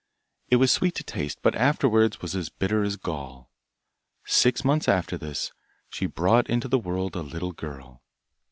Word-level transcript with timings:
It 0.49 0.55
was 0.55 0.71
sweet 0.71 0.95
to 0.95 1.03
taste, 1.03 1.37
but 1.43 1.53
afterwards 1.53 2.23
was 2.23 2.35
as 2.35 2.49
bitter 2.49 2.81
as 2.81 2.95
gall. 2.97 3.51
Six 4.25 4.65
months 4.65 4.87
after 4.87 5.15
this, 5.15 5.51
she 5.91 6.07
brought 6.07 6.49
into 6.49 6.67
the 6.67 6.79
world 6.79 7.15
a 7.15 7.21
little 7.21 7.51
girl. 7.53 8.01